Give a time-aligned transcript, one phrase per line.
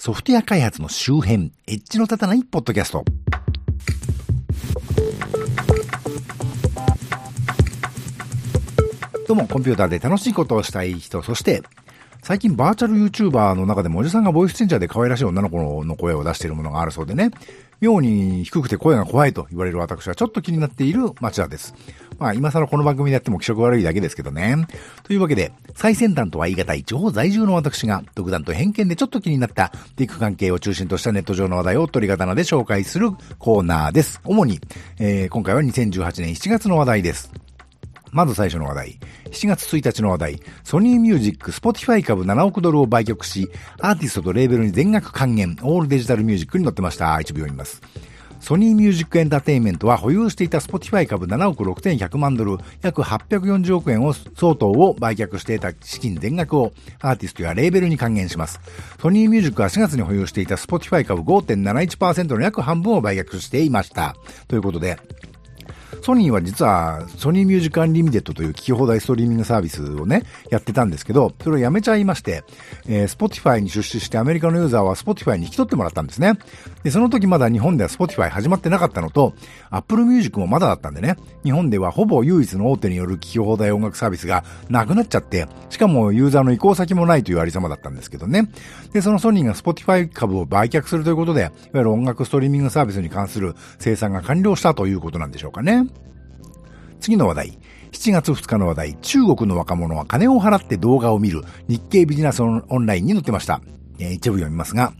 [0.00, 3.04] ソフトウェア開発の周辺、エッジの立たないポッドキャスト。
[9.26, 11.64] どうも、コンピューターで楽しいことをしたい人、そして、
[12.28, 17.30] 最近バーチャル YouTuber の中でもおじさんがボイスチェンジャーで可愛らしい女の子の声を出しているものがあるそうでね、
[17.80, 21.74] 妙に低くて声が怖いと言われる私はちょっと気になっている町田です。
[22.18, 24.56] まあ今更この番組でやっても気色悪いだけですけどね。
[25.04, 34.20] というわけで、最先端とは言い難い地方在住の私が独断と偏見でちょっと気になったテック関係を中心としたネット上の話題を取り刀で紹介するコーナーです。
[34.26, 34.60] 主に、
[34.98, 37.47] えー、今回は2018年7月の話題です。
[38.12, 38.98] まず最初の話題。
[39.30, 40.40] 7月1日の話題。
[40.64, 43.50] ソニーミュージック、 Spotify 株7億ドルを売却し、
[43.80, 47.20] アーティストとレーベルに全額還元、 All Digital Music に載ってました。
[47.20, 47.82] 一部読みます。
[48.40, 58.60] ソニーミュージックエンターテインメントは保有していた Spotify 株7億6100万ドル、約840億円を相当を売却していた資金全額をアーティストやレーベルに還元します。
[59.00, 64.14] ソニーミュージックは4月に保有していたスポティファイ株5.71%の約半分を売却していました。
[64.46, 64.98] ということで、
[66.02, 72.44] ソニーは実は、ソニーミュージックアンリミテッドという聞き放題ストリーミングサービスをね、やってたんですけど、それをやめちゃいまして、
[72.86, 76.34] えー、スポティファイに出資してアメリカのユーザーはスポティファイに引き取ってもらったんですね。
[76.82, 79.34] で、その時まだ日本ではスポティファイ始まってなかったのと、
[79.70, 88.48] アップルミュージックもまだだったんでね、日本ではほぼ唯一の大手による聞き放題音楽サービスがなくなっちゃって、しかもユーザーの移行先もないというありさまだったんですけどね。
[88.92, 95.87] で、そのソニーがスポティファイ株を売却するということで、いわゆる音楽ストリーミングサービスに関する清算が完了したということなんでしょうかね。
[97.00, 97.58] 次の話題。
[97.92, 98.94] 7月2日の話題。
[98.96, 103.60] 中国の若者は金を払って動画を見る日経ビジネスオンラインに載ってました。
[103.98, 104.92] えー、一部読みますが、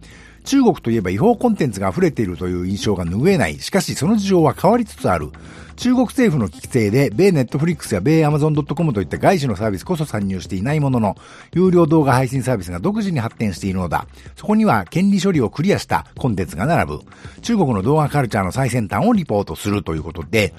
[0.45, 3.59] 中国といえば違法コンテンツが溢れているという印象が拭えない。
[3.59, 5.31] しかし、その事情は変わりつつある。
[5.77, 11.17] 中国政府の規制で、米ネットフリックスや米アマゾン .com といった外資のサービスこそ参入していないものの、
[11.53, 14.07] 有料動画配信サービスが独自に発展しているのだ。
[14.37, 17.01] そこには権利処理をクリアしたコンテンツが並ぶ。
[17.43, 20.55] 中国の動画カルチャーの最先端をリポートするということで、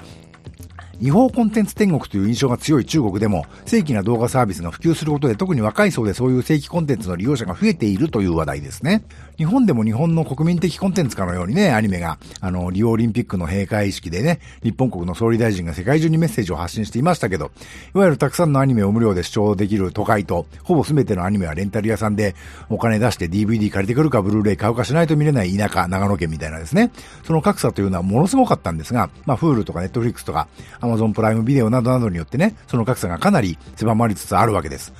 [1.02, 9.04] 違法コンテンツ天国という印象が強い中国でも、正規な動画サービスが普及することで特に若い層でそういう正規コンテンツの利用者が増えているという話題ですね。
[9.38, 17.52] 日本でも日本の国民的コンテンツかのようにね、アニメが、あの、リオオリンピックの閉会式でね、日本国の総理大臣が世界中にメッセージを発信していましたけど、
[17.96, 22.36] いわゆるたくさんのアニメを無料で視聴できる都会と、ほぼ全てのアニメはレンタル屋さんで
[22.70, 26.92] お金出して DVD 借りてくるかブルーレイ買うかしないと見れない田舎、長野県みたいなですね。
[27.24, 30.50] その格差というのはものすごかったんですが、まあ、フールとかネットフリックスとか、
[30.90, 34.94] アマゾンプライムビデオなどなどによってね、その格差がかなり狭まりつつあるわけです。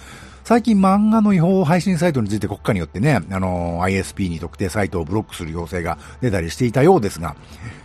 [0.44, 7.36] 最近漫画の違法配信サイトについて国家によってね、あの、ISP に特定サイトをブロックする要請が出たりしていたようですが、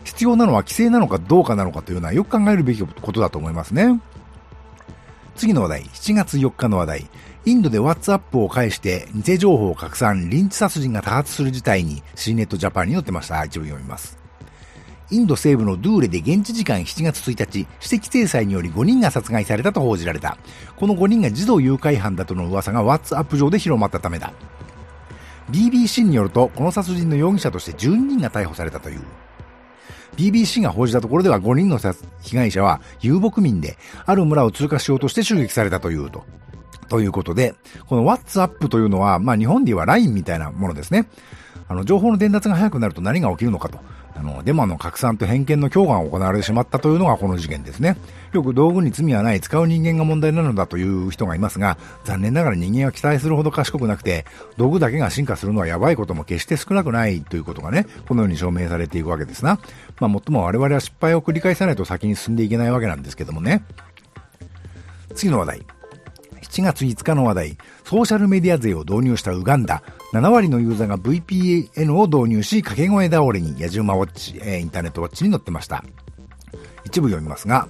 [0.05, 4.01] 必要なのは規制なのかどうかなのかというのはよく考えるべきことだと思いますね。
[5.37, 7.07] 次の話題、7月4日の話題。
[7.47, 13.45] インドで WhatsApp を介して偽情報を拡散、リンチ殺人が多発する事態に C ネットジャパンに載ってました。
[13.45, 14.24] 一部読みます。
[15.15, 20.37] インド西部のドゥーレで現地時間7月1日、私的制裁により5人が殺害されたと報じられた。
[20.75, 24.33] この5人が児童誘拐犯だとの噂が WhatsApp 上で広まったためだ。
[25.53, 29.03] BBC によると、この殺人の容疑者として12人が逮捕されたという。
[30.17, 36.25] BBC が報じたところでは5人の被害者は遊牧民で、ある村を通過しようとして襲撃されたというと。
[36.89, 37.55] ということで、
[37.87, 41.09] この WhatsApp というのは、まあ日本では LINE みたいなものですね。
[41.69, 43.79] あの、情報の伝達が早くなると何が起きるのかと。
[44.25, 47.97] の、デマの拡散と偏見の強化が行われてしまったというのがこの事件ですね。
[48.33, 54.25] よく道具に罪はない使う人間が問題なのだという人がいますが、残念ながら人間は期待するほど賢くなくて、
[54.57, 59.61] 道具だけが進化するのはやばいことも決して少なくないということがね、このように証明されていくわけですな。
[60.01, 63.63] まあ、もっとも我々は失敗を繰り返さないと先に進んでいけないわけなんですけどもね。
[65.15, 65.74] 次の話題。
[66.55, 69.83] 7月5日の話題、ソーシャルメディア税を導入したウガンダ、
[70.13, 75.83] 7割のユーザーが VPN を導入し、掛け声倒れに、野じ馬ウォッチ、えー、インターネットウォッチに載ってました。
[76.85, 77.67] 一部読みますが、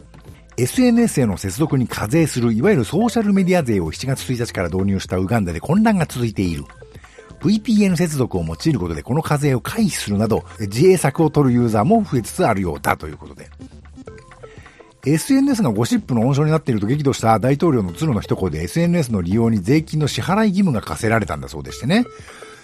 [0.58, 6.64] SNS への接続に課税する、いわゆるソーシャルメディア税を7月1日から導入したウガンダで混乱が続いている。
[7.40, 13.48] VPN 接続を用いることでこの課税を回避するなど、自衛策を取るユーザーも増えつつあるようだということで。
[15.06, 22.06] SNS がゴシップの温床になっていると激怒した大統領の鶴の一声で SNS の利用に税金の支払い義務が課せられたんだそうでしてね。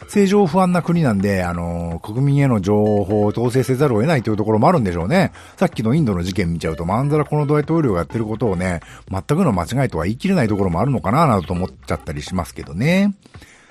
[0.09, 5.31] 正常不安な国なんで、あの、国民への情報を統制せざるを得ないというところもあるんでしょうね。
[5.57, 13.15] さっきのインドの事件見ちゃうと、まんざらこの大統領がやってることをね、全くの間違いとは言い切れないところもあるのかな、などと思っちゃったりしますけどね。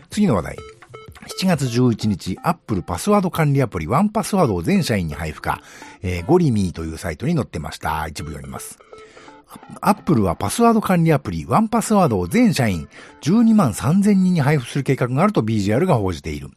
[0.10, 0.79] 次の話題。
[1.38, 5.62] 7月11日、Apple パスワード管理アプリワンパスワードを全社員に配布か、
[6.02, 8.08] えー、ゴリミーというサイトに載ってました。
[8.08, 8.80] 一部読みます。
[9.82, 12.88] アップルはパスワード管理アプリワンパスワードを全社員
[13.22, 16.50] 12万3000人に配布する計画があると BGR が報じている。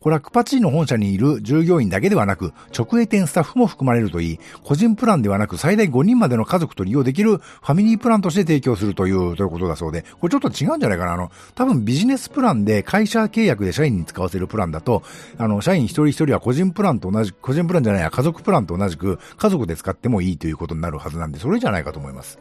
[0.00, 11.12] これはクパチーノ本社にいる従業員だけではなく、直営店スタッフも含まれるといい、個人プランではなく最大5人までの家族と利用できるファミリープランとして提供するという、ということだそうで、これちょっと違うんじゃないかな。
[11.12, 15.02] あの、多分ビジネスプランで会社契約で社員に使わせるプランだと、
[15.36, 22.38] あの、社員一人一人は個人プランと同じ、個人プランじゃないや、家族プランと同じく、家族で使ってもいいということになるはずなんで、それじゃないかと思います。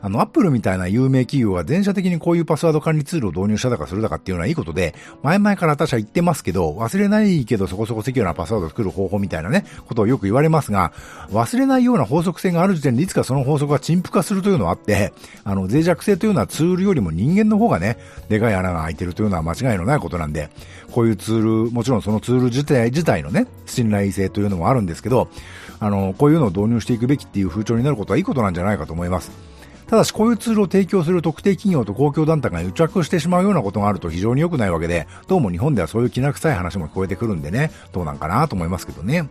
[0.00, 10.92] あの、アップルみたいな有名企業は全社的にこういうパスワード管理ツールを導入しただかするだかっていうのはいいことで、前々から私は言ってますけど、忘れないけどそこそこセキュアなパスワードを作る方法みたいなね、ことをよく言われますが、
[11.30, 15.12] 忘れないような法則性がある時点でいつかその法則が陳腐化するというのはあって、
[15.44, 17.98] あの、脆弱性というのはツールよりも人間の方がね、
[18.28, 20.50] でかい穴が開いてるというのは間違いのないことなんで、
[20.92, 25.28] こういうツール、もちろんそのツール自体自体のね、信頼性というのもあるんですけど、
[25.80, 29.47] あの、こういうのを導入していくべきっていう風潮になることはいいことなんじゃないかと思います。
[29.88, 39.28] ただしこういうツールを提供する特定企業と公共団体が癒着してしまうようなことがあると非常に良くないわけで、どうも日本ではそういう気な臭い話も聞こえてくるんでね、どうなんかなと思いますけどね。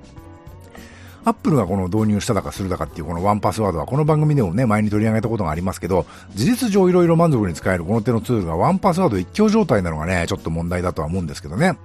[1.25, 11.77] アップルがこの導入しただかするだかっていうこのワンパスワードはこの番組でもね、前に取り上げたことがありますけど、事実上いろいろ満足に使えるこの手のツールがワンパスワード一強状態なのがね、ちょっと問題だとは思うんですけどね。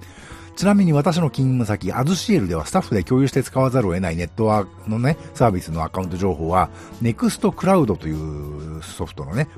[0.56, 6.70] ちなみに私の勤務先、アズシエルではスタッフで共有して使わざるを得ないネットワークのね、サービスのアカウント情報は、
[7.00, 9.48] ネクストクラウドというソフトのね、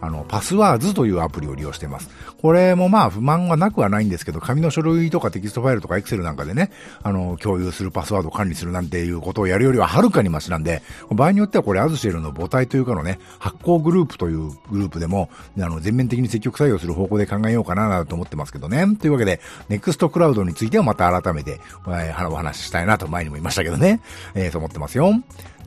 [0.00, 2.08] あの、パスワーズというアプリを利用しています。
[2.40, 6.70] これもまあ不満はなくはないんですけど、紙の書類とかテキストファイルとかエクセルなんかでね、
[7.02, 18.96] あの、共有するパスワードを管理するなんていうことをやるよりははるかにマシなんで、場合によってはこれアズシエルの母体というかのね、発行グループというグループでも、あの、全面的に積極採用する方向で考えようかなと思ってますけどね。
[18.96, 24.00] というわけで、ネクストクラウドについてはまた改めて、えー、お話ししたいなと前にも言いましたけどね。
[24.34, 25.12] えー、そう思ってますよ。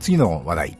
[0.00, 0.78] 次の話題。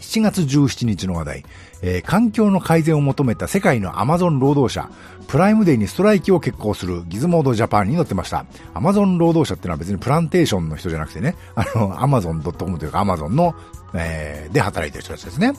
[0.00, 1.44] 7月17日の話題。
[1.86, 4.88] えー、環境の改善を求めた世界のアマゾン労働者、
[5.28, 8.46] プライムデーにストライキを決行するギズモードジャパンに載ってました。
[8.72, 13.54] アマゾン労働者ってのは別にプランテーションの人じゃなくてね、 あの、アマゾン .com というかアマゾンの、
[13.92, 15.52] えー、で働いてる人たちですね。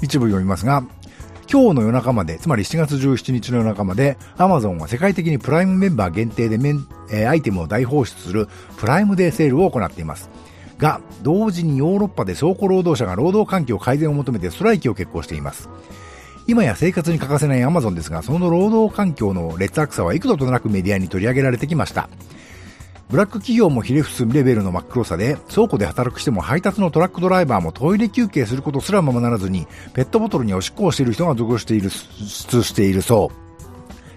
[0.00, 0.82] 一部読みますが、
[1.48, 10.30] 今日の夜中まで、つまり7月17日の夜中まで、アマゾンは世界的にプライムメンバー限定でメン、えー、アイテムを大放出するプライムデーセールを行っています。
[10.80, 15.68] が、同時にヨーロッパで倉庫労働者が労働環境改善を求めてストライキを決行しています。
[16.46, 22.08] 今や生活に欠かせないアマゾンですが、その労働環境の劣悪さは幾度となくメディアに取り上げられてきました。
[23.10, 33.32] ブラック企業もひれ伏すレベルの真っ黒さで、倉庫で働く人も配達のトラックドライバーもトイレ休憩することすらままならずに、ペットボトルにおしっこをしている人が属している、出しているそ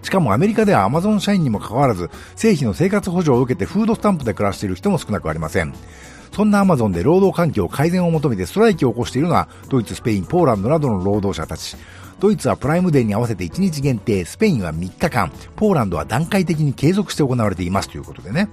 [0.02, 0.06] う。
[0.06, 5.74] しかもアメリカではアマゾン社員にもかかわらず、政府の生活補助を受けてフードスタンプで暮らしている人も少なくありません。
[6.34, 11.78] そんなアマゾンで労働環境改善を求めてストライキを起こしているのは、ドイツ、スペイン、ポーランドなどの労働者たち。
[12.20, 18.50] ドイツはプライムデーに合わせて1日限定、スペインは3日間、ポーランドは段階的に継続して行われていますということでね。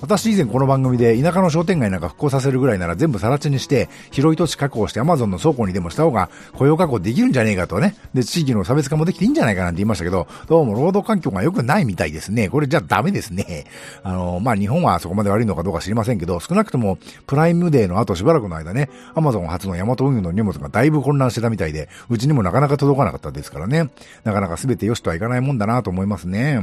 [0.00, 7.96] 私以前この番組で田舎の商店街なんか復興させるぐらいなら全部更地にして、広い土地確保してアマゾンの倉庫にでもした方が雇用確保できるんじゃねえかとね。
[8.12, 12.48] で、地域の差別化もできていいんじゃないかなんて言いましたけど、どうも労働環境が良くないみたいですね。
[12.50, 13.66] これじゃダメですね。
[14.02, 23.90] あの、まあ、日本はそこまで悪いのかどうか知りませんけど、少なくともプライムデーの後しばらくの間ね、アマゾン初のヤマト運輸の荷物がだいぶ混乱してたみたいで、うちにもなかなか届かなかったですからね。
[24.24, 26.60] なかなか全て良しとはいかないもんだなと思いますね。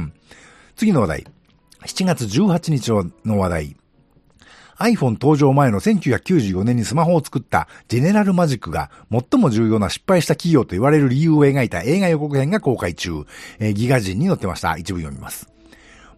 [0.76, 1.41] 次の話題。
[1.86, 2.88] 7月18日
[3.24, 3.76] の話題。
[4.78, 13.24] iPhone 登場前の1994年にスマホを作ったジェネラルマジックが最も重要な失敗した企業と言われる理由を描いた映画予告編が公開中、
[13.60, 14.76] えー、ギガ人に載ってました。
[14.76, 15.48] 一部読みます。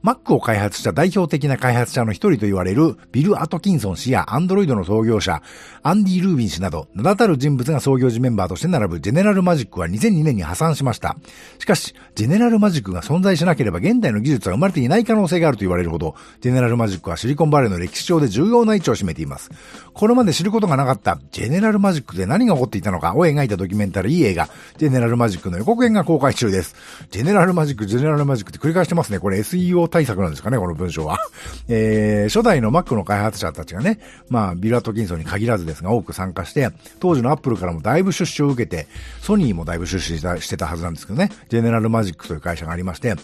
[0.05, 5.41] Mac を開発した代表的な開発者の一人と言われるビル・アトキンソン氏や Android の創業者、
[5.83, 11.17] アンディ・ルービン氏など、名だたる人物が創業時メンバーとして並ぶジェネラルマジックは2002年に破産しました。
[11.59, 19.51] しかし、ジェネラルマジックが存在しなければ現代の技術は生まれていない可能性があると言われるほど、ジェネラルマジックはシリコンバレーの歴史上で重要な位置を占めています。
[19.95, 26.75] これまで知ることがなかったジェネラルマジックで何が起こっていたのかを描いたドキュメンタリー映画、ジェネラルマジックの予告編が公開中です。
[27.11, 29.19] ジェネラルマジック、ジェネラルマジックって繰り返してますね。
[29.19, 31.21] これ SEO 対策なんですかね、この文章は。
[31.69, 38.89] えー、初代の Mac の開発者たちがね、まあ、ビル・アトキンソンに限らずですが、多く参加して、当時の Apple からもだいぶ出資を受けて、
[39.21, 43.15] ソニーもだいぶ出資してたはずなんですけどね、ジェネラルマジックという会社がありまして、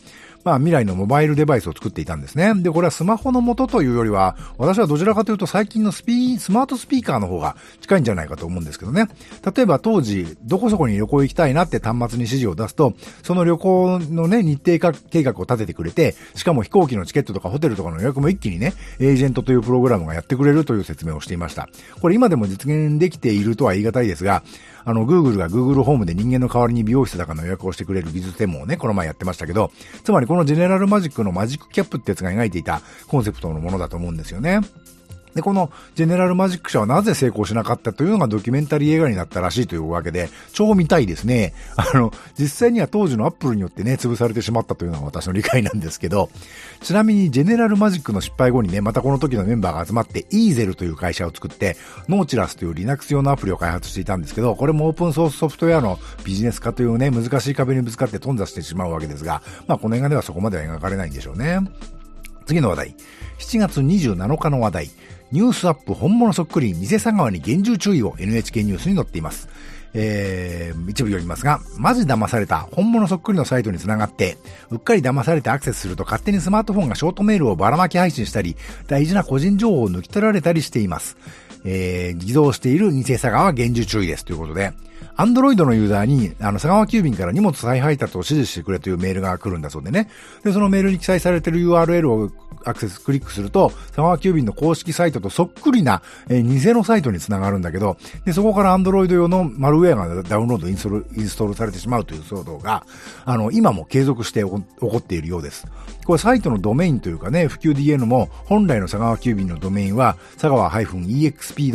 [0.45, 2.53] まあ未来のモバイルデバイスを作っていたんですね。
[2.57, 9.09] で、これはスマホの元というよりは、私はどちらかというと最近のスピー、スマートスピーカーの方が近いんじゃないかと思うんですけどね。
[9.55, 21.69] 例えば当時、どこそこに旅行行きたいなって端末に指示を出すと、その旅行のね、日程か計画を立ててくれて、しかも飛行機のチケットとかホテルとかの予約も一気にね、エージェントというプログラムがやってくれるという説明をしていました。
[22.01, 24.43] これ今でも実現できているとは言い難いですが、
[24.85, 29.71] あの、Google が Google ホームで人間の代わりに美容室だかの予約をしてくれる技術デモをね、この前やってましたけど、
[30.05, 34.61] つまりこのジェネラルマジックのマジックキャップってやつが描いていたコンセプトのものだと思うんですよね。
[35.35, 41.55] で、このジェネラルマジック社はなぜ成功しなかったというのがドキュメンタリー映画になったらしいというわけで、超見たいですね。
[41.77, 46.31] あの、実際には当時のアップルによってね、潰されてしまったというのが私の理解なんですけど、
[46.83, 51.77] ちなみにジェネラルマジックの失敗後にね、またこの時のメンバーが集まって、イーゼルという会社を作って、
[52.09, 61.61] ノーチラスという Linux 用のアプリを開発していたんですけど、これもオープンソースソフトウェアのビジネス化というね、難しい壁にぶつかって頓挫してしまうわけですが、まあこの映画ではそこまでは描かれないんでしょうね。
[62.47, 62.97] 次の話題。
[63.39, 64.91] 7月27日の話題。
[65.33, 69.49] ニュースアップ本物そっくり偽佐川に厳重注意を NHK ニュースに載っています。
[69.93, 74.37] えー、一部読みますが、マジ騙された本物そっくりのサイトに繋がって、
[74.71, 78.57] うっかり騙されてアクセスすると勝手にスマートフォンがショートメールをばらまき配信したり、
[78.87, 81.17] 大事な個人情報を抜き取られたりしています。
[81.65, 84.73] えー、偽造している偽佐川厳重注意ですということで、
[85.17, 90.09] アンドロイドのユーザーに、あの、佐川急便から荷物再配達を指示してくれというメールが来るんだそうでね。
[90.45, 92.31] で、そのメールに記載されている URL を
[92.65, 102.85] アクセスクリックすると、佐川急便の公式サイトとそっくりな、えー、偽のサイトにつながるんだけど、で、そこから Android 用のマルウェアがダウンロード、インストール、インストールされてしまうという騒動が、
[103.25, 104.63] あの、今も継続して起こ
[104.97, 105.67] っているようです。
[106.05, 111.71] これサイトのドメインというかね、普及 DN も本来の佐川急便のドメインは佐川 -exp.co.jp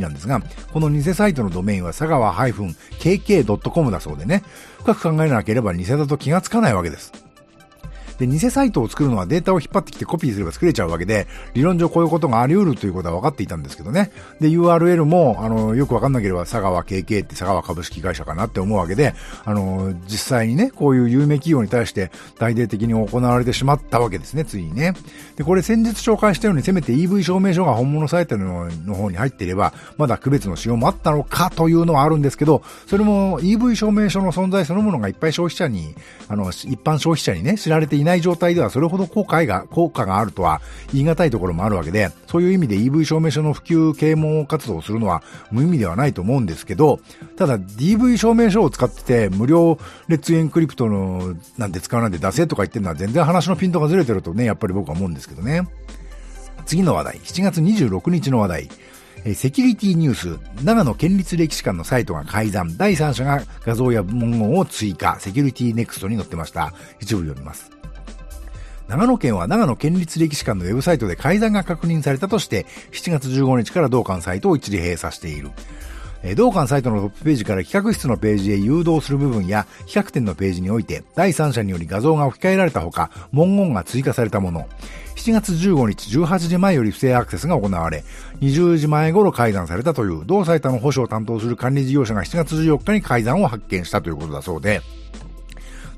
[0.00, 4.42] なんですが、この偽サイトのドメインは佐川 -kk.com だそうでね、
[4.80, 7.29] 深く考えなければ偽だと気がつかないわけです。
[8.20, 14.12] で、偽サイトを作るのはデータを引っ張ってきてコピーすれば作れちゃうわけで、理論上こういうことがあり得るということは分かっていたんですけどね。
[14.40, 24.92] で、URL も、あの、よく分かんなければ佐川 KK って佐川株式会社かなって思うわけで、あの、実際にね、こういう有名企業に対して大々的に行われてしまったわけですね、ついにね。
[25.36, 35.94] で、これ先日紹介したようにせめて EV 証明書が本物サイトのの方に入っていれば、まだ区別の仕様もあったのかというのはあるんですけど、それも EV 証明書の存在そのものがいっぱい消費者に、
[36.28, 40.60] あの、一般消費者にね、知られていないない状態ではそれほど効果が、効果があるとは
[40.92, 47.00] 言い難いところもあるわけで、そういう意味で EV 証明書の普及啓蒙活動をするのは無意味ではないと思うんですけど、
[47.36, 55.66] ただ DV 証明書を使ってて無料レッツエンクリプトのなんて使わないで出せとか言ってるのは全然話のピントがずれてるとね、やっぱり僕は思うんですけどね。
[56.66, 58.68] 次の話題、7月26日の話題。
[59.34, 66.72] セキュリティニュース、長野県立歴史館のサイトが改ざん、第三者が画像や文言を追加、セキュリティネクストに載ってました。
[67.00, 67.79] 一部読みます。
[68.90, 75.52] 長野県は長野県立歴史館のウェブサイトで改ざんが確認されたとして、7月15日から同館サイトを一時閉鎖している。
[76.34, 84.68] 同館サイトのトップページから企画室のページへ誘導する部分や企画展のページにおいて第三者により画像が置き換えられたほか文言が追加されたもの。
[85.14, 88.02] 7月15日18時前より不正アクセスが行われ、
[88.40, 94.82] 20時前頃改ざんされたという同サイトの保守を担当する管理事業者が7月14日に改ざんを発見したということだそうで、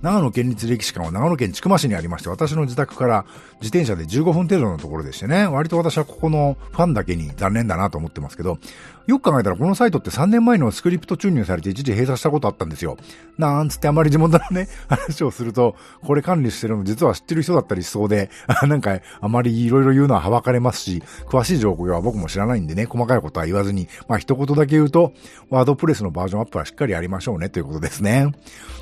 [0.02, 3.24] 長野県立歴史館は長野県千曲市にありまして、私の自宅から
[3.60, 8.58] 自転車で15分程度のところでしてね、割と私はここのファンだけに残念だなと思ってますけど、
[9.06, 12.96] よく考えたらこのサイトって3年前のスクリプト注入されて一時閉鎖したことあったんですよ。
[13.38, 18.28] なんつってあまり地元のね、話をすると、これ管理してるの実は知ってる人だったりしそうで、
[18.66, 25.12] なんかあまり色々言うのははばかれますし、詳しい情報は僕も知らないんでね、細かいことは言わずに、まあ一言だけ言うと、
[25.48, 28.32] ワードプレスのバージョンアップはしっかりやりましょうねということですね。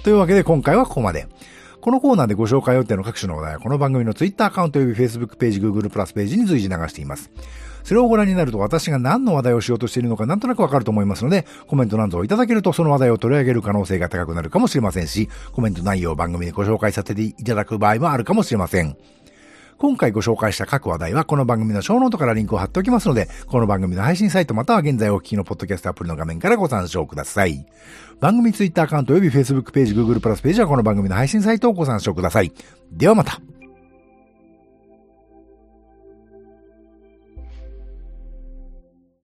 [0.03, 1.27] というわけで今回はここまでまで。
[1.81, 7.31] このコーナーでご紹介予定の各種の話題はこの番組の Twitter アカウント及び Facebook ページ、Google プラスページに随時流しています。
[7.85, 18.99] それをご覧になると私が何の話題をしようとしているのかなんとなくわかると思いますので、コメントなんぞをいただけるとその話題を取り上げる可能性が高くなるかもしれませんし、コメント内容を番組でご紹介させていただく場合もあるかもしれません。
[19.81, 27.65] 今回ご紹介した各話題はこの番組のショーノートからリンクを貼っておきますので、この番組の配信サイトまたは現在お聞きのポッドキャストアプリの画面からご参照ください。
[28.21, 32.53] 番組ツイッターアカウント及び Facebook ページ、Google プラスページはこの番組の配信サイトをご参照ください。
[32.93, 33.41] ではまた。